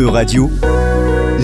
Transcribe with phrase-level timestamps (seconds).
[0.00, 0.50] E-Radio,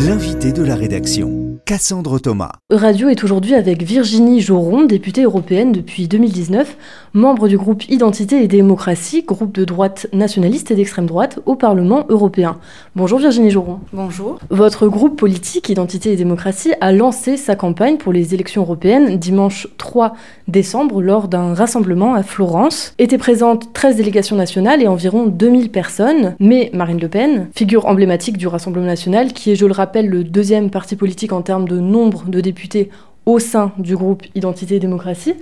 [0.07, 1.36] l'invité de la rédaction.
[1.67, 2.53] Cassandre Thomas.
[2.71, 6.77] Radio est aujourd'hui avec Virginie Joron, députée européenne depuis 2019,
[7.13, 12.07] membre du groupe Identité et démocratie, groupe de droite nationaliste et d'extrême droite au Parlement
[12.09, 12.59] européen.
[12.95, 13.81] Bonjour Virginie Joron.
[13.93, 14.39] Bonjour.
[14.49, 19.67] Votre groupe politique Identité et démocratie a lancé sa campagne pour les élections européennes dimanche
[19.77, 20.13] 3
[20.47, 22.95] décembre lors d'un rassemblement à Florence.
[22.99, 28.39] Étaient présentes 13 délégations nationales et environ 2000 personnes, mais Marine Le Pen, figure emblématique
[28.39, 31.81] du Rassemblement national, qui est, je le rappelle, le deuxième parti politique en termes de
[31.81, 32.91] nombre de députés
[33.25, 35.35] au sein du groupe Identité et démocratie,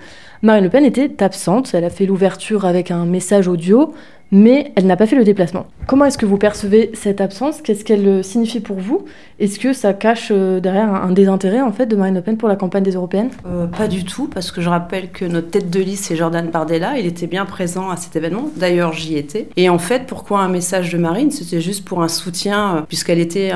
[0.42, 1.74] Marine Le Pen était absente.
[1.74, 3.92] Elle a fait l'ouverture avec un message audio
[4.34, 5.66] mais elle n'a pas fait le déplacement.
[5.86, 7.60] Comment est-ce que vous percevez cette absence?
[7.60, 9.04] Qu'est-ce qu'elle euh, signifie pour vous?
[9.38, 12.48] Est-ce que ça cache euh, derrière un désintérêt en fait de Marine Le Pen pour
[12.48, 13.28] la campagne des européennes?
[13.46, 16.48] Euh, Pas du tout, parce que je rappelle que notre tête de liste c'est Jordan
[16.48, 16.98] Bardella.
[16.98, 18.48] Il était bien présent à cet événement.
[18.56, 19.48] D'ailleurs, j'y étais.
[19.56, 21.30] Et en fait, pourquoi un message de Marine?
[21.30, 23.52] C'était juste pour un soutien, puisqu'elle était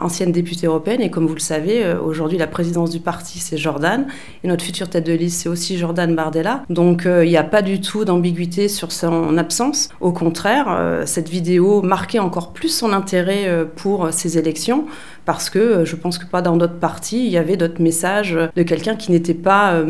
[0.00, 1.00] ancienne députée européenne.
[1.00, 4.06] Et comme vous le savez, aujourd'hui la présidence du parti c'est Jordan,
[4.44, 6.64] et notre future tête de liste c'est aussi Jordan Bardella.
[6.70, 9.88] Donc il n'y a pas du tout d'ambiguïté sur son absence.
[10.00, 14.84] Au contraire, cette vidéo marquait encore plus son intérêt euh, pour ces élections
[15.24, 18.36] parce que euh, je pense que pas dans d'autres partis, il y avait d'autres messages
[18.54, 19.82] de quelqu'un qui n'était pas,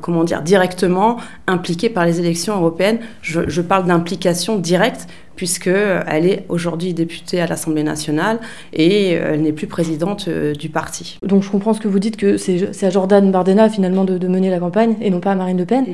[0.00, 2.98] comment dire, directement impliqué par les élections européennes.
[3.22, 8.38] Je, parle d'implication directe puisqu'elle est aujourd'hui députée à l'Assemblée nationale
[8.72, 11.18] et elle n'est plus présidente du parti.
[11.22, 14.28] Donc je comprends ce que vous dites, que c'est à Jordan Bardella finalement de, de,
[14.28, 15.86] mener la campagne et non pas à Marine Le Pen.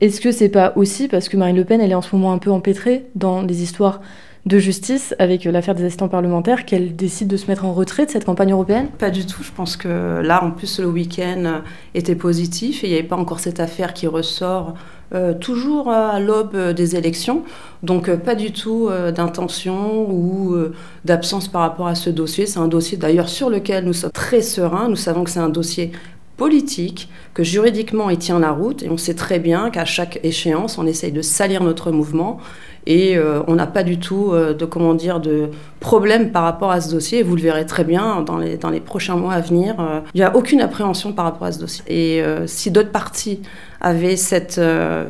[0.00, 2.32] Est-ce que c'est pas aussi parce que Marine Le Pen, elle est en ce moment
[2.32, 4.00] un peu empêtrée dans les histoires
[4.46, 8.10] de justice avec l'affaire des assistants parlementaires qu'elle décide de se mettre en retrait de
[8.10, 8.88] cette campagne européenne?
[8.98, 9.42] Pas du tout.
[9.42, 11.62] Je pense que là, en plus, le week-end
[11.94, 14.74] était positif et il n'y avait pas encore cette affaire qui ressort
[15.12, 17.42] euh, toujours à l'aube des élections.
[17.82, 20.56] Donc euh, pas du tout euh, d'intention ou
[21.04, 22.46] d'absence par rapport à ce dossier.
[22.46, 24.88] C'est un dossier d'ailleurs sur lequel nous sommes très sereins.
[24.88, 25.90] Nous savons que c'est un dossier
[26.36, 30.78] politique, que juridiquement il tient la route, et on sait très bien qu'à chaque échéance,
[30.78, 32.40] on essaye de salir notre mouvement,
[32.86, 35.50] et euh, on n'a pas du tout euh, de, comment dire, de
[35.80, 38.80] problème par rapport à ce dossier, vous le verrez très bien dans les, dans les
[38.80, 39.76] prochains mois à venir.
[39.78, 41.84] Euh, il n'y a aucune appréhension par rapport à ce dossier.
[41.88, 43.40] Et si d'autres partis
[43.80, 44.60] avaient cette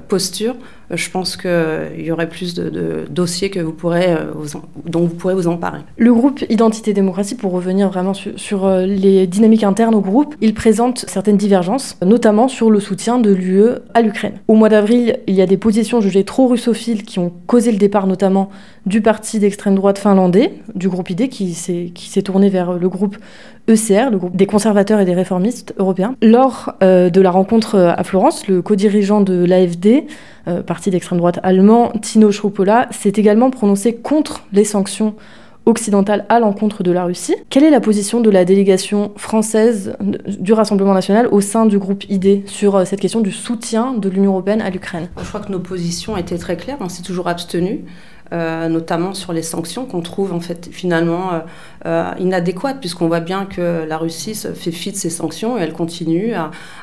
[0.09, 0.55] posture,
[0.91, 1.51] je pense qu'il
[1.99, 4.17] y aurait plus de, dossiers que vous pourrez,
[4.85, 5.81] dont vous pourrez vous emparer.
[5.97, 11.05] Le groupe Identité Démocratie, pour revenir vraiment sur, les dynamiques internes au groupe, il présente
[11.09, 14.35] certaines divergences, notamment sur le soutien de l'UE à l'Ukraine.
[14.47, 17.79] Au mois d'avril, il y a des positions jugées trop russophiles qui ont causé le
[17.79, 18.51] départ notamment
[18.85, 23.17] du parti d'extrême droite finlandais, du groupe ID, qui s'est tourné vers le groupe
[23.69, 26.15] ECR, le groupe des conservateurs et des réformistes européens.
[26.23, 30.05] Lors euh, de la rencontre à Florence, le co-dirigeant de l'AFD,
[30.49, 35.15] euh, parti d'extrême droite allemand, Tino Schrupola, s'est également prononcé contre les sanctions
[35.67, 37.37] occidentales à l'encontre de la Russie.
[37.49, 42.05] Quelle est la position de la délégation française du Rassemblement national au sein du groupe
[42.09, 45.09] ID sur euh, cette question du soutien de l'Union européenne à l'Ukraine?
[45.19, 47.85] Je crois que nos positions étaient très claires, on s'est toujours abstenu.
[48.33, 51.43] Euh, notamment sur les sanctions qu'on trouve en fait finalement
[51.85, 55.73] euh, inadéquates puisqu'on voit bien que la Russie fait fi de ces sanctions et elle
[55.73, 56.33] continue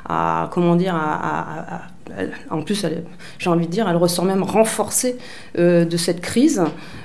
[0.09, 1.83] à, comment dire à,
[2.49, 2.85] en plus,
[3.39, 5.17] j'ai envie de dire, elle ressort même renforcée
[5.55, 6.63] de cette crise.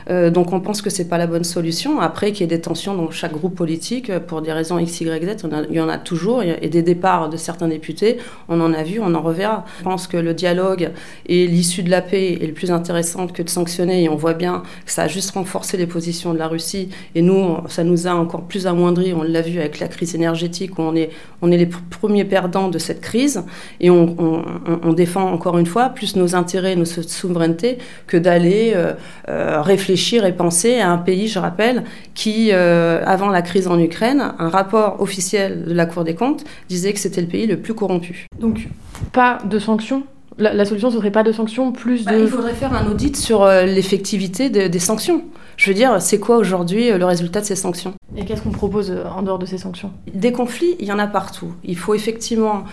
[0.08, 2.00] Donc on pense que c'est pas la bonne solution.
[2.00, 5.24] Après, qu'il y ait des tensions dans chaque groupe politique, pour des raisons X, Y,
[5.24, 6.42] Z, il y en a toujours.
[6.42, 8.18] Et des départs de certains députés,
[8.48, 9.64] on en a vu, on en reverra.
[9.78, 10.90] Je pense que le dialogue
[11.26, 14.04] et l'issue de la paix est le plus intéressant que de sanctionner.
[14.04, 16.88] Et on voit bien que ça a juste renforcé les positions de la Russie.
[17.14, 19.12] Et nous, ça nous a encore plus amoindri.
[19.12, 22.68] On l'a vu avec la crise énergétique, où on est, on est les premiers perdants
[22.68, 23.42] de cette crise.
[23.80, 28.92] Et on, défend encore une fois plus nos intérêts, nos souverainetés, que d'aller euh,
[29.28, 33.78] euh, réfléchir et penser à un pays, je rappelle, qui, euh, avant la crise en
[33.78, 37.58] Ukraine, un rapport officiel de la Cour des comptes disait que c'était le pays le
[37.58, 38.26] plus corrompu.
[38.40, 38.68] Donc,
[39.12, 40.04] pas de sanctions
[40.38, 42.22] la, solution, ce serait pas de sanctions, plus bah, de...
[42.22, 45.24] il faudrait faire un audit sur euh, l'effectivité des sanctions.
[45.56, 47.94] Je veux dire, c'est quoi aujourd'hui euh, le résultat de ces sanctions?
[48.16, 49.92] Et qu'est-ce qu'on propose euh, en dehors de ces sanctions?
[50.12, 51.52] Des conflits, il y en a partout.
[51.64, 52.64] Il faut effectivement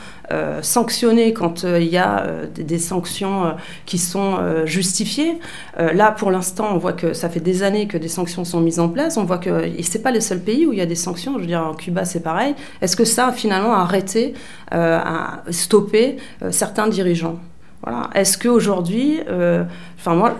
[0.61, 3.55] sanctionner quand il y a des, sanctions
[3.87, 5.39] qui sont justifiées.
[5.75, 8.79] là, pour l'instant, on voit que ça fait des années que des sanctions sont mises
[8.79, 9.17] en place.
[9.17, 11.33] On voit que ce n'est pas le seul pays où il y a des sanctions.
[11.37, 12.53] Je veux dire, en Cuba, c'est pareil.
[12.81, 14.35] Est-ce que ça a finalement arrêté,
[14.71, 16.17] a stoppé
[16.51, 17.39] certains dirigeants
[17.83, 18.09] voilà.
[18.13, 19.63] Est-ce qu'aujourd'hui, euh,
[20.07, 20.35] moi,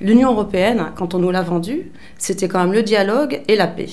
[0.00, 3.88] l'Union européenne, quand on nous l'a vendue, c'était quand même le dialogue et la paix.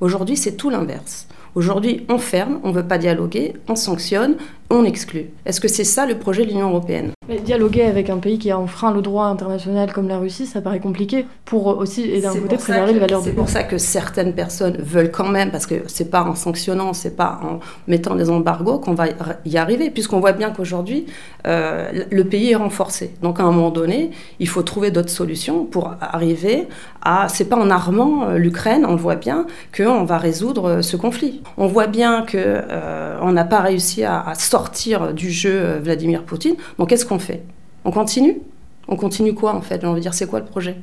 [0.00, 1.28] Aujourd'hui, c'est tout l'inverse.
[1.54, 4.36] Aujourd'hui, on ferme, on ne veut pas dialoguer, on sanctionne,
[4.70, 5.26] on exclut.
[5.46, 7.13] Est-ce que c'est ça le projet de l'Union européenne?
[7.28, 10.60] Mais dialoguer avec un pays qui a enfreint le droit international comme la Russie, ça
[10.60, 14.34] paraît compliqué pour aussi, et d'un côté, préserver les valeurs C'est pour ça que certaines
[14.34, 18.30] personnes veulent quand même, parce que c'est pas en sanctionnant, c'est pas en mettant des
[18.30, 19.06] embargos qu'on va
[19.44, 21.06] y arriver, puisqu'on voit bien qu'aujourd'hui,
[21.46, 23.14] euh, le pays est renforcé.
[23.22, 26.68] Donc à un moment donné, il faut trouver d'autres solutions pour arriver
[27.02, 27.28] à.
[27.28, 30.96] C'est pas en armant euh, l'Ukraine, on le voit bien, qu'on va résoudre euh, ce
[30.96, 31.42] conflit.
[31.56, 36.56] On voit bien qu'on euh, n'a pas réussi à, à, sortir du jeu Vladimir Poutine.
[36.78, 37.42] Donc qu'est-ce qu'on fait
[37.84, 38.40] On continue?
[38.88, 39.84] On continue quoi en fait?
[39.84, 40.76] On veut dire c'est quoi le projet?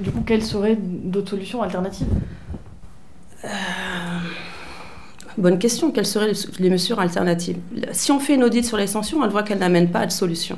[0.00, 2.06] Du coup, quelles seraient d'autres solutions alternatives?
[3.44, 3.48] Euh...
[5.38, 5.90] Bonne question.
[5.90, 7.58] Quelles seraient les mesures alternatives?
[7.92, 10.56] Si on fait une audit sur les sanctions, on voit qu'elles n'amènent pas de solution.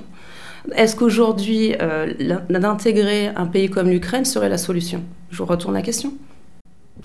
[0.75, 2.13] Est-ce qu'aujourd'hui, euh,
[2.51, 5.03] d'intégrer un pays comme l'Ukraine serait la solution?
[5.31, 6.13] Je vous retourne la question.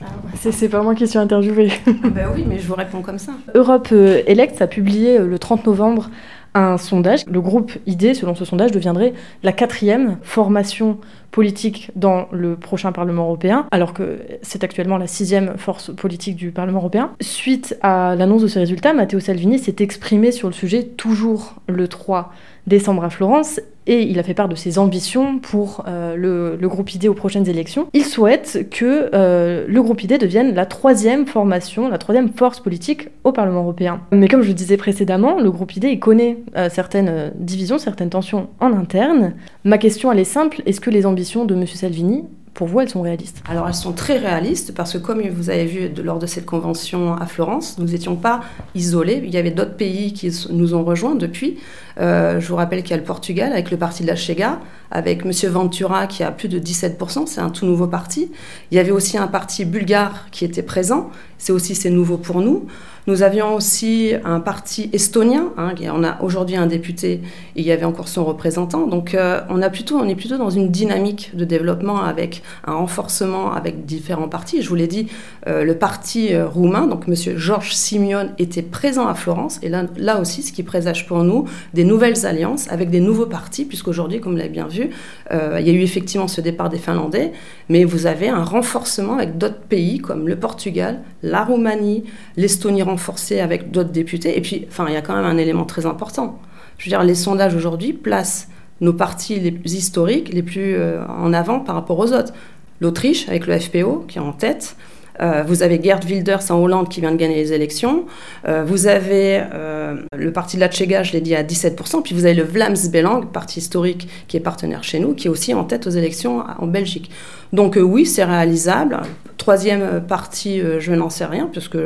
[0.01, 0.05] Ah,
[0.35, 1.71] c'est pas moi qui suis interviewée.
[1.85, 3.33] ben oui, mais je vous réponds comme ça.
[3.53, 6.09] Europe euh, Elect a publié euh, le 30 novembre
[6.53, 7.25] un sondage.
[7.27, 9.13] Le groupe ID, selon ce sondage, deviendrait
[9.43, 10.97] la quatrième formation
[11.31, 16.51] politique dans le prochain Parlement européen, alors que c'est actuellement la sixième force politique du
[16.51, 17.11] Parlement européen.
[17.21, 21.87] Suite à l'annonce de ces résultats, Matteo Salvini s'est exprimé sur le sujet toujours le
[21.87, 22.31] 3
[22.67, 26.93] décembre à Florence et il a fait part de ses ambitions pour euh, le, groupe
[26.93, 27.87] ID aux prochaines élections.
[27.93, 33.09] Il souhaite que euh, le groupe ID devienne la troisième formation, la troisième force politique
[33.23, 34.01] au Parlement européen.
[34.11, 38.47] Mais comme je le disais précédemment, le groupe ID connaît euh, certaines divisions, certaines tensions
[38.59, 39.33] en interne.
[39.63, 41.65] Ma question, elle est simple, est-ce que les ambitions de M.
[41.67, 45.49] Salvini pour vous, elles sont réalistes Alors, elles sont très réalistes parce que, comme vous
[45.49, 48.41] avez vu lors de cette convention à Florence, nous n'étions pas
[48.75, 49.21] isolés.
[49.25, 51.57] Il y avait d'autres pays qui nous ont rejoints depuis.
[51.99, 54.59] Euh, je vous rappelle qu'il y a le Portugal avec le parti de la Chega,
[54.91, 55.31] avec M.
[55.51, 58.31] Ventura qui a plus de 17%, c'est un tout nouveau parti.
[58.71, 61.09] Il y avait aussi un parti bulgare qui était présent,
[61.39, 62.67] c'est aussi c'est nouveau pour nous.
[63.05, 67.19] Nous avions aussi un parti estonien, hein, on a aujourd'hui un député,
[67.57, 68.87] il y avait encore son représentant.
[68.87, 74.29] Donc euh, on, est plutôt dans une dynamique de développement avec un renforcement avec différents
[74.29, 74.61] partis.
[74.61, 75.07] Je vous l'ai dit,
[75.47, 77.15] euh, le parti euh, roumain, donc M.
[77.35, 79.59] Georges Simion, était présent à Florence.
[79.63, 83.25] Et là, là aussi, ce qui présage pour nous des nouvelles alliances avec des nouveaux
[83.25, 84.91] partis, puisqu'aujourd'hui, comme vous l'avez bien vu,
[85.31, 87.33] il y a eu effectivement ce départ des Finlandais,
[87.67, 92.03] mais vous avez un renforcement avec d'autres pays comme le Portugal, la Roumanie,
[92.37, 94.37] l'Estonie renforcée avec d'autres députés.
[94.37, 96.39] Et puis, enfin, il y a quand même un élément très important.
[96.77, 98.49] Je veux dire, les sondages aujourd'hui placent
[98.81, 102.33] nos partis les plus historiques, les plus euh, en avant par rapport aux autres.
[102.81, 104.75] L'Autriche, avec le FPO, qui est en tête.
[105.21, 108.05] Euh, vous avez Gerd Wilders en Hollande qui vient de gagner les élections.
[108.47, 112.01] Euh, vous avez euh, le parti de la Tchéga, je l'ai dit, à 17%.
[112.01, 115.29] Puis vous avez le Vlaams Belang, parti historique qui est partenaire chez nous, qui est
[115.29, 117.11] aussi en tête aux élections en Belgique.
[117.51, 119.01] Donc oui, c'est réalisable.
[119.37, 121.77] Troisième partie, je n'en sais rien, puisque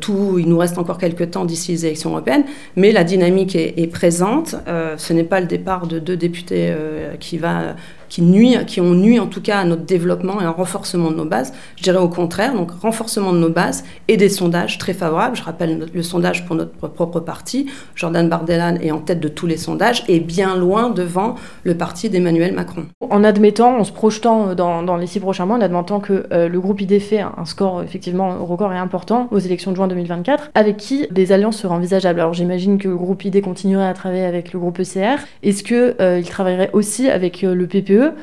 [0.00, 2.44] tout, il nous reste encore quelques temps d'ici les élections européennes.
[2.74, 4.56] Mais la dynamique est, est présente.
[4.96, 6.74] ce n'est pas le départ de deux députés
[7.20, 7.76] qui va
[8.14, 11.16] qui, nuit, qui ont nuit en tout cas à notre développement et un renforcement de
[11.16, 11.52] nos bases.
[11.74, 15.34] Je dirais au contraire, donc renforcement de nos bases et des sondages très favorables.
[15.34, 17.66] Je rappelle le sondage pour notre propre parti.
[17.96, 21.34] Jordan Bardella est en tête de tous les sondages et bien loin devant
[21.64, 22.84] le parti d'Emmanuel Macron.
[23.00, 26.60] En admettant, en se projetant dans, les six prochains mois, en admettant que euh, le
[26.60, 30.76] groupe ID fait un score effectivement record et important aux élections de juin 2024, avec
[30.76, 32.20] qui des alliances seraient envisageables?
[32.20, 35.18] Alors j'imagine que le groupe ID continuerait à travailler avec le groupe ECR.
[35.42, 38.14] Est-ce qu'il euh, travaillerait aussi avec euh, le PPE eux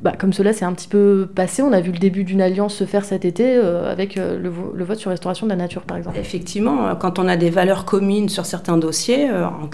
[0.00, 2.76] bah, comme cela c'est un petit peu passé, on a vu le début d'une alliance
[2.76, 5.96] se faire cet été euh, avec euh, le, vote sur restauration de la nature, par
[5.96, 6.16] exemple.
[6.18, 9.28] Effectivement, euh, quand on a des valeurs communes sur certains dossiers,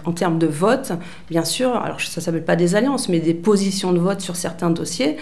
[0.04, 0.93] en, termes de vote,
[1.28, 4.37] bien sûr, alors ça ne s'appelle pas des alliances, mais des positions de vote sur
[4.37, 5.16] certains dossiers,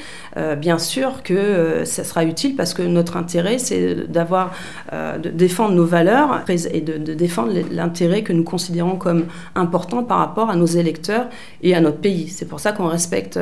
[0.58, 4.52] bien sûr que ça sera utile parce que notre intérêt, c'est d'avoir,
[4.92, 10.18] de défendre nos valeurs et de, de défendre l'intérêt que nous considérons comme important par
[10.18, 11.26] rapport à nos électeurs
[11.62, 12.28] et à notre pays.
[12.28, 13.38] C'est pour ça qu'on respecte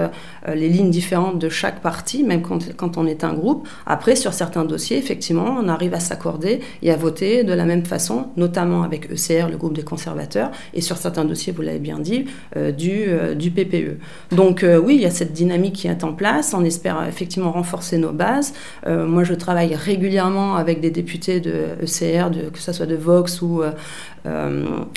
[0.47, 3.69] les lignes différentes de chaque parti, même quand, on est un groupe.
[3.87, 7.85] Après, sur certains dossiers, effectivement, on arrive à s'accorder et à voter de la même
[7.85, 11.99] façon, notamment avec ECR, le groupe des conservateurs, et sur certains dossiers, vous l'avez bien
[11.99, 12.27] dit,
[12.57, 13.99] euh, du, euh, PPE.
[14.35, 16.55] Donc euh, oui, il y a cette dynamique qui est en place.
[16.55, 18.55] On espère effectivement renforcer nos bases.
[18.87, 23.63] moi, je travaille régulièrement avec des députés de ECR, que ce soit de Vox ou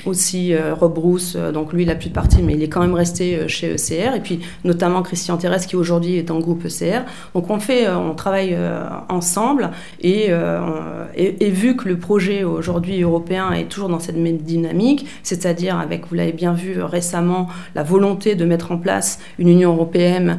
[0.06, 1.36] aussi Rob Bruce.
[1.36, 4.14] donc lui, il n'a plus de parti, mais il est quand même resté chez ECR.
[4.14, 7.02] Et puis notamment Christian Thérèse, qui aujourd'hui est en groupe ECR.
[7.34, 9.70] Donc on fait, euh, on travaille euh, ensemble
[10.04, 15.06] euh, et, et, vu que le projet aujourd'hui européen est toujours dans cette même dynamique,
[15.22, 19.72] c'est-à-dire avec, vous l'avez bien vu récemment, la volonté de mettre en place une Union
[19.72, 20.38] européenne,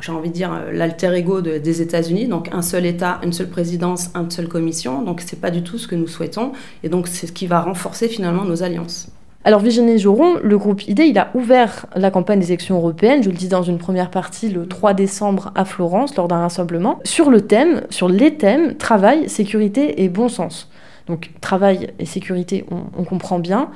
[0.00, 4.10] j'ai envie de dire l'alter ego des États-Unis, donc un seul État, une seule présidence,
[4.16, 5.02] une seule commission.
[5.02, 6.52] Donc c'est pas du tout ce que nous souhaitons
[6.82, 9.08] et donc c'est ce qui va renforcer finalement nos alliances.
[9.42, 13.30] Alors Virginie Joron, le groupe ID, il a ouvert la campagne des élections européennes, je
[13.30, 17.30] le dis dans une première partie, le 3 décembre à Florence, lors d'un rassemblement, sur
[17.30, 20.68] le thème, sur les thèmes travail, sécurité et bon sens.
[21.06, 23.70] Donc travail et sécurité, on, comprend bien.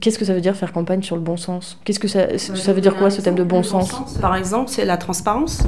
[0.00, 1.78] Qu'est-ce que ça veut dire faire campagne sur le bon sens?
[1.84, 4.68] Qu'est-ce que ça, ça veut dire quoi ce thème de bon sens, sens Par exemple,
[4.68, 5.62] c'est la transparence.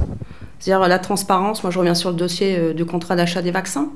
[0.58, 3.90] C'est-à-dire la transparence, moi je reviens sur le dossier euh, du contrat d'achat des vaccins.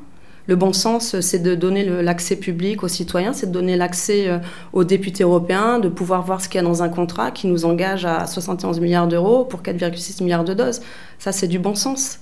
[0.50, 4.38] Le bon sens, c'est de donner l'accès public aux citoyens, c'est de donner l'accès euh,
[4.72, 7.64] aux députés européens, de pouvoir voir ce qu'il y a dans un contrat qui nous
[7.64, 10.80] engage à 71 milliards d'euros pour 4,6 milliards de doses.
[11.20, 12.18] Ça, c'est du bon sens.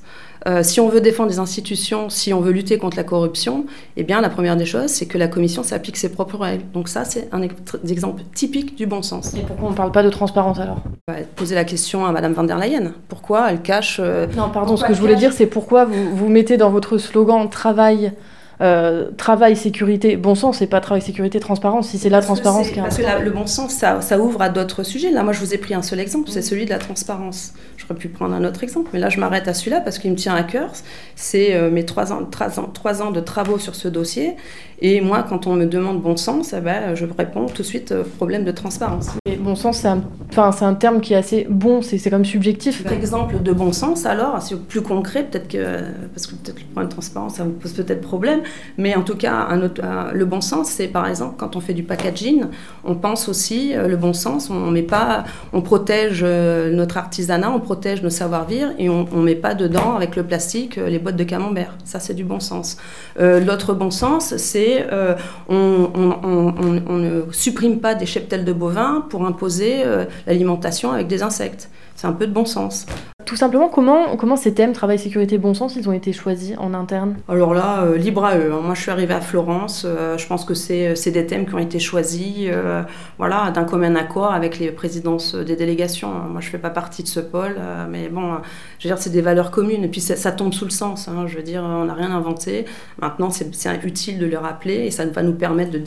[0.47, 3.67] Euh, si on veut défendre les institutions, si on veut lutter contre la corruption,
[3.97, 6.65] eh bien, la première des choses, c'est que la Commission s'applique ses propres règles.
[6.73, 9.35] Donc ça, c'est un exemple typique du bon sens.
[9.35, 10.83] Et pourquoi on ne parle pas de transparence alors?
[11.09, 12.93] Va Poser la question à Madame van der Leyen.
[13.09, 13.99] Pourquoi elle cache...
[14.03, 16.99] Euh, non, pardon, ce que je voulais dire, c'est pourquoi vous, vous mettez dans votre
[16.99, 18.13] slogan «travail»
[18.61, 21.89] Euh, travail, sécurité, bon sens, c'est pas travail, sécurité, transparence.
[21.89, 24.49] Si c'est la transparence qui est Parce que le bon sens, ça, ça ouvre à
[24.49, 25.11] d'autres sujets.
[25.11, 26.43] Là, moi, je vous ai pris un seul exemple, c'est mm.
[26.43, 27.55] celui de la transparence.
[27.77, 30.17] J'aurais pu prendre un autre exemple, mais là, je m'arrête à celui-là parce qu'il me
[30.17, 30.71] tient à cœur.
[31.15, 34.35] C'est euh, mes trois ans, trois, ans, trois ans de travaux sur ce dossier.
[34.81, 37.93] Et moi, quand on me demande bon sens, eh ben, je réponds tout de suite
[37.93, 39.09] euh, problème de transparence.
[39.27, 40.03] Et bon sens, c'est un,
[40.37, 42.85] un terme qui est assez bon, c'est comme subjectif.
[42.91, 45.81] Exemple de bon sens, alors, c'est plus concret, peut-être que,
[46.15, 48.43] parce que peut-être le problème de transparence, ça vous pose peut-être problème,
[48.77, 51.83] mais en tout cas, autre, le bon sens, c'est par exemple quand on fait du
[51.83, 52.45] packaging,
[52.85, 57.51] on pense aussi euh, le bon sens, on met pas, on protège euh, notre artisanat,
[57.51, 61.17] on protège nos savoir-vivre et on, ne met pas dedans avec le plastique les boîtes
[61.17, 61.75] de camembert.
[61.85, 62.77] Ça, c'est du bon sens.
[63.19, 65.15] L'autre bon sens, c'est euh,
[65.49, 71.71] on, ne supprime pas des cheptels de bovins pour imposer euh, l'alimentation avec des insectes.
[71.97, 72.87] C'est un peu de bon sens.
[73.29, 76.73] Tout simplement, comment, comment ces thèmes travail, sécurité, bon sens, ils ont été choisis en
[76.73, 77.17] interne?
[77.29, 78.51] Alors là, euh, libre à eux.
[78.55, 78.61] Hein.
[78.65, 79.85] Moi, je suis arrivée à Florence.
[79.87, 82.83] Euh, je pense que c'est des thèmes qui ont été choisis euh,
[83.19, 86.09] voilà, d'un commun accord avec les présidences des délégations.
[86.09, 87.57] Moi, je ne fais pas partie de ce pôle,
[87.91, 88.37] mais bon,
[88.79, 89.85] je veux dire, c'est des valeurs communes.
[89.85, 91.07] Et puis, ça, tombe sous le sens.
[91.07, 91.27] Hein.
[91.27, 92.65] Je veux dire, on n'a rien inventé.
[92.99, 93.51] Maintenant, c'est
[93.85, 95.79] utile de le rappeler et ça va nous permettre de,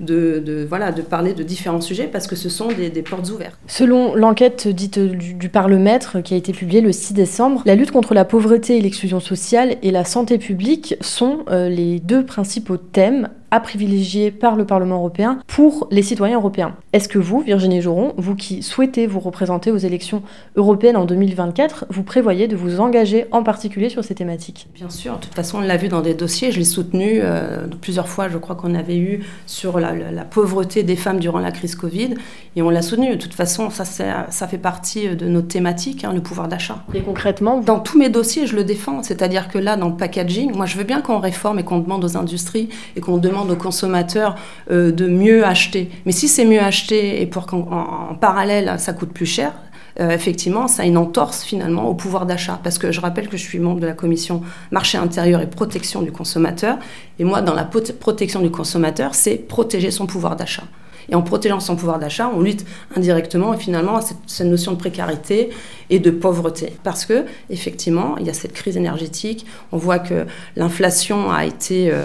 [0.00, 3.28] de, de, voilà, de parler de différents sujets parce que ce sont des, des portes
[3.30, 3.58] ouvertes.
[3.66, 7.90] Selon l'enquête dite du, du Parlemètre qui a été publiée le 6 décembre, la lutte
[7.90, 12.76] contre la pauvreté et l'exclusion sociale et la santé publique sont euh, les deux principaux
[12.76, 16.76] thèmes à privilégier par le Parlement européen pour les citoyens européens.
[16.92, 20.22] Est-ce que vous, Virginie Joron, vous qui souhaitez vous représenter aux élections
[20.56, 24.68] européennes en 2024, vous prévoyez de vous engager en particulier sur ces thématiques?
[24.74, 27.66] Bien sûr, de toute façon, on l'a vu dans des dossiers, je l'ai soutenu euh,
[27.80, 29.94] plusieurs fois, je crois qu'on avait eu sur la,
[30.24, 32.10] pauvreté des femmes durant la crise Covid,
[32.56, 33.16] et on l'a soutenu.
[33.16, 36.84] De toute façon, ça, ça fait partie de notre thématique, hein, le pouvoir d'achat.
[36.92, 40.54] Et concrètement Dans tous mes dossiers, je le défends, c'est-à-dire que là, dans le packaging,
[40.54, 43.56] moi je veux bien qu'on réforme et qu'on demande aux industries et qu'on demande aux
[43.56, 44.36] consommateurs
[44.70, 45.90] euh, de mieux acheter.
[46.04, 49.52] Mais si c'est mieux acheter et pour qu'en parallèle ça coûte plus cher,
[49.98, 52.60] euh, effectivement, ça a une entorse finalement au pouvoir d'achat.
[52.62, 56.02] Parce que je rappelle que je suis membre de la commission marché intérieur et protection
[56.02, 56.78] du consommateur.
[57.18, 60.64] Et moi, dans la protection du consommateur, c'est protéger son pouvoir d'achat.
[61.08, 64.76] Et en protégeant son pouvoir d'achat, on lutte indirectement et finalement à cette, notion de
[64.76, 65.50] précarité
[65.88, 66.72] et de pauvreté.
[66.82, 69.46] Parce que effectivement, il y a cette crise énergétique.
[69.72, 70.26] On voit que
[70.56, 72.04] l'inflation a été euh,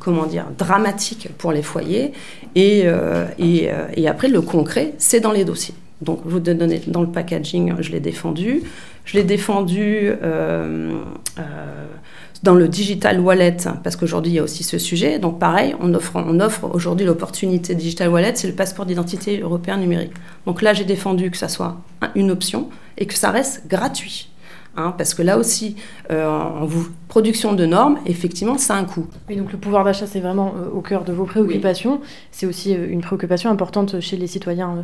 [0.00, 2.12] comment dire, dramatique pour les foyers.
[2.54, 5.74] Et, euh, euh, et, après, le concret, c'est dans les dossiers.
[6.00, 8.62] Donc, vous donnez dans le packaging, je l'ai défendu.
[9.04, 10.90] Je l'ai défendu euh,
[12.42, 15.18] dans le digital wallet, parce qu'aujourd'hui, il y a aussi ce sujet.
[15.18, 19.76] Donc, pareil, on offre, on offre aujourd'hui l'opportunité digital wallet, c'est le passeport d'identité européen
[19.76, 20.12] numérique.
[20.46, 21.76] Donc là, j'ai défendu que ça soit
[22.16, 22.68] une option
[22.98, 24.31] et que ça reste gratuit.
[24.74, 25.76] Hein, parce que là aussi,
[26.10, 26.66] euh, en
[27.08, 29.06] production de normes, effectivement, ça a un coût.
[29.28, 32.00] Oui, donc le pouvoir d'achat, c'est vraiment euh, au cœur de vos préoccupations.
[32.30, 34.82] C'est aussi euh, une préoccupation importante chez les citoyens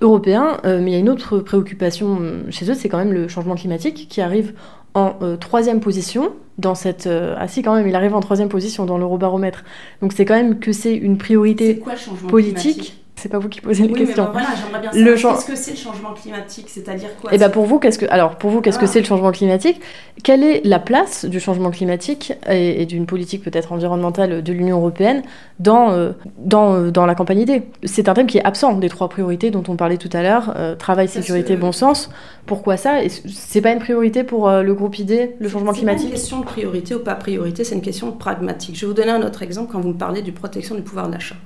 [0.00, 0.58] européens.
[0.64, 4.06] mais il y a une autre préoccupation chez eux, c'est quand même le changement climatique
[4.08, 4.54] qui arrive
[4.94, 7.08] en troisième position dans cette...
[7.08, 9.64] ah si, quand même, il arrive en troisième position dans l'eurobaromètre.
[10.00, 11.82] Donc c'est quand même que c'est une priorité
[12.28, 14.24] politique c'est pas vous qui posez les oui, questions.
[14.26, 17.32] Mais voilà, j'aimerais bien savoir qu'est-ce que c'est le changement climatique, c'est-à-dire quoi?
[17.32, 18.88] Et eh ben pour vous, qu'est-ce que alors pour vous, qu'est-ce que ah.
[18.88, 19.80] c'est le changement climatique?
[20.22, 25.22] Quelle est la place du changement climatique et, d'une politique peut-être environnementale de l'Union européenne
[25.58, 27.62] dans euh, dans, euh, dans la campagne idée?
[27.84, 30.52] C'est un thème qui est absent des trois priorités dont on parlait tout à l'heure
[30.56, 32.10] euh, travail, sécurité, bon sens.
[32.44, 32.98] Pourquoi ça?
[33.08, 36.44] C'est pas une priorité pour le groupe idée, le changement climatique C'est une question de
[36.44, 38.76] priorité ou pas priorité, c'est une question pragmatique.
[38.76, 41.08] Je vais vous donner un autre exemple quand vous me parlez du protection du pouvoir
[41.08, 41.36] d'achat.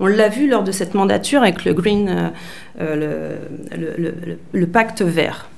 [0.00, 2.30] On l'a vu lors de cette mandature avec le euh,
[2.80, 5.48] euh, pacte vert.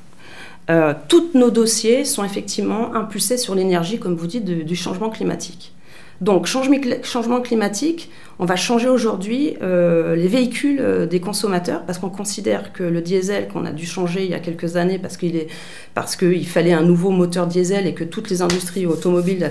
[0.70, 5.72] Euh, tous nos dossiers sont effectivement impulsés sur l'énergie, comme vous dites, du changement climatique.
[6.20, 12.10] Donc, changement climatique, on va changer aujourd'hui euh, les véhicules euh, des consommateurs parce qu'on
[12.10, 15.46] considère que le diesel qu'on a dû changer il y a quelques années parce qu'il
[15.94, 19.50] parce qu'il fallait un nouveau moteur diesel et que toutes les industries automobiles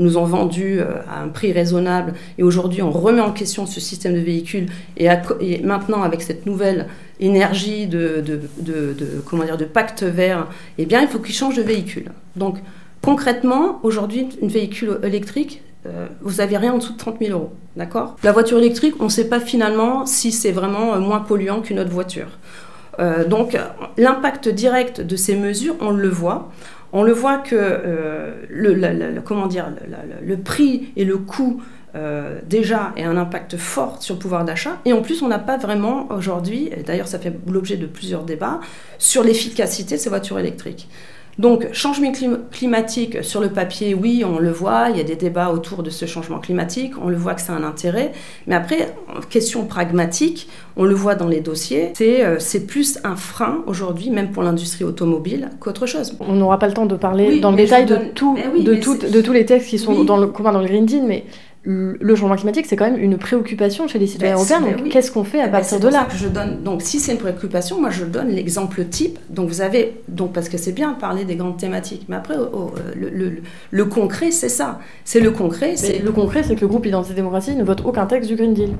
[0.00, 3.80] nous ont vendu euh, à un prix raisonnable et aujourd'hui on remet en question ce
[3.80, 5.08] système de véhicules et,
[5.64, 6.86] maintenant avec cette nouvelle
[7.20, 10.48] énergie de, de, comment dire de pacte vert,
[10.78, 12.10] eh bien il faut qu'il change de véhicule.
[12.36, 12.58] Donc
[13.02, 17.52] concrètement aujourd'hui une véhicule électrique euh, vous n'avez rien en dessous de 30 000 euros.
[17.76, 18.16] D'accord?
[18.22, 21.78] La voiture électrique, on ne sait pas finalement si c'est vraiment euh, moins polluant qu'une
[21.80, 22.38] autre voiture.
[22.98, 23.56] Euh, donc
[23.96, 26.50] l'impact direct de ces mesures, on le voit.
[26.92, 29.66] On le voit que le, comment dire,
[30.22, 31.60] le, prix et le coût
[32.46, 34.78] déjà est un impact fort sur le pouvoir d'achat.
[34.86, 38.60] Et en plus, on n'a pas vraiment aujourd'hui, d'ailleurs ça fait l'objet de plusieurs débats,
[38.96, 40.88] sur l'efficacité de ces voitures électriques.
[41.38, 42.12] Donc, changement
[42.50, 45.90] climatique sur le papier, oui, on le voit, il y a des débats autour de
[45.90, 48.12] ce changement climatique, on le voit que c'est un intérêt.
[48.48, 48.92] Mais après,
[49.30, 54.32] question pragmatique, on le voit dans les dossiers, c'est euh, plus un frein aujourd'hui, même
[54.32, 56.16] pour l'industrie automobile, qu'autre chose.
[56.18, 58.74] On n'aura pas le temps de parler dans le détail de, tout, de,
[59.08, 61.24] de, tous les textes qui sont dans, le, dans le Green Deal, mais
[61.70, 64.60] le changement climatique, c'est quand même une préoccupation chez les citoyens ben, européens.
[64.60, 67.12] Donc, ben qu'est-ce qu'on fait à ben, partir de là je donne, Donc, si c'est
[67.12, 69.18] une préoccupation, moi, je donne l'exemple type.
[69.28, 72.36] Donc, vous avez, donc, parce que c'est bien de parler des grandes thématiques, mais après,
[72.96, 74.80] le, concret, c'est ça.
[75.04, 75.76] C'est le concret.
[75.76, 78.54] C'est le concret, c'est que le groupe Identité Démocratie ne vote aucun texte du Green
[78.54, 78.70] Deal.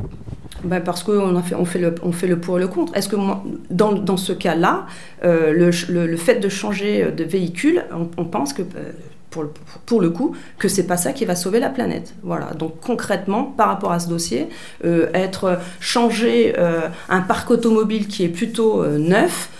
[0.65, 2.97] Ben parce qu'on fait, on fait, le, on fait le pour et le contre.
[2.97, 4.87] Est-ce que moi, dans, dans ce cas-là,
[5.25, 7.85] euh, le, fait de changer de véhicule,
[8.17, 8.91] on, pense que euh,
[9.31, 9.51] pour le,
[9.87, 12.15] pour coup, que c'est pas ça qui va sauver la planète.
[12.23, 12.47] Voilà.
[12.55, 14.49] Donc concrètement, par rapport à ce dossier,
[14.85, 19.51] euh, être changé euh, un parc automobile qui est plutôt euh, neuf.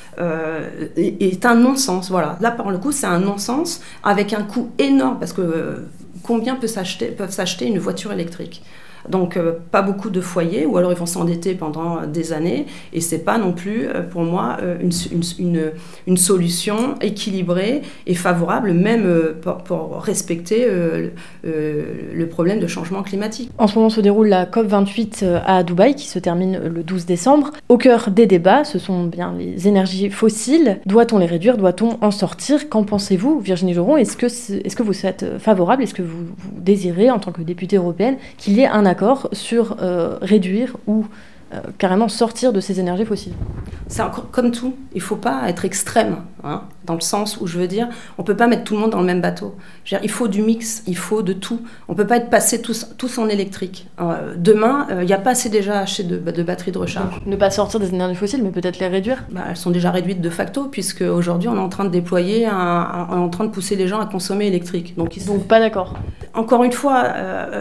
[0.97, 2.37] est, un non-sens, voilà.
[2.41, 5.85] Là, par le coup, c'est un non-sens avec un coût énorme parce que
[6.25, 6.67] combien peut
[7.17, 8.63] peuvent s'acheter une voiture électrique?
[9.09, 13.01] Donc euh, pas beaucoup de foyers, ou alors ils vont s'endetter pendant des années, et
[13.01, 14.77] c'est pas non plus euh, pour moi euh,
[16.07, 19.07] une, solution équilibrée et favorable, même
[19.65, 20.67] pour, respecter
[21.45, 23.51] le problème de changement climatique.
[23.57, 27.53] En ce moment se déroule la COP28 à Dubaï, qui se termine le 12 décembre.
[27.69, 30.81] Au cœur des débats, ce sont bien les énergies fossiles.
[30.87, 31.57] Doit-on les réduire?
[31.57, 32.69] Doit-on en sortir?
[32.69, 33.97] Qu'en pensez-vous, Virginie Joron?
[33.97, 35.83] Est-ce que, est, -ce que vous êtes favorable?
[35.85, 39.29] Est-ce que vous, vous désirez, en tant que députée européenne, qu'il y ait un accord
[39.33, 41.07] sur euh, réduire ou
[41.55, 43.35] euh, carrément sortir de ces énergies fossiles.
[43.87, 47.59] C'est comme tout, il ne faut pas être extrême, hein, dans le sens où je
[47.59, 49.55] veux dire, on peut pas mettre tout le monde dans le même bateau.
[49.87, 51.61] Dire, il faut du mix, il faut de tout.
[51.89, 53.89] On peut pas être passé tous, tous en électrique.
[54.01, 57.21] Euh, demain, il n'y a pas assez déjà acheté de, de batteries de recharge.
[57.25, 60.21] ne pas sortir des énergies fossiles, mais peut-être les réduire bah, Elles sont déjà réduites
[60.21, 63.51] de facto, puisque aujourd'hui on est en train de déployer, on est en train de
[63.51, 64.97] pousser les gens à consommer électrique.
[64.97, 65.95] Donc, ils Donc pas d'accord
[66.35, 67.05] Encore une fois,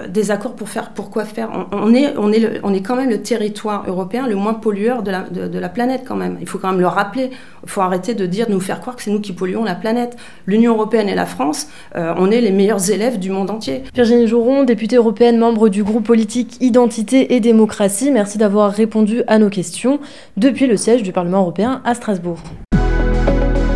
[0.10, 3.22] des accords pour faire, pourquoi faire on, est, on, est on est quand même le
[3.22, 6.38] territoire européen le moins pollueur de la, de, la, planète quand même.
[6.42, 7.32] Il faut quand même le rappeler.
[7.64, 9.76] Il faut arrêter de dire, de nous faire croire que c'est nous qui polluons la
[9.76, 10.16] planète.
[10.46, 13.84] L'Union européenne et la France, euh, on est les meilleurs élèves du monde entier.
[13.94, 19.40] Virginie Jouron, députée européenne, membre du groupe politique Identité et Démocratie, merci d'avoir répondu à
[19.40, 20.00] nos questions
[20.38, 22.40] depuis le siège du Parlement européen à Strasbourg.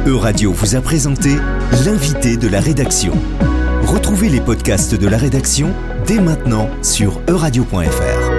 [0.08, 1.30] Euradio vous a présenté
[1.86, 3.14] l'invité de la rédaction.
[3.84, 5.70] Retrouvez les podcasts de la rédaction
[6.08, 8.31] dès maintenant sur euradio.fr.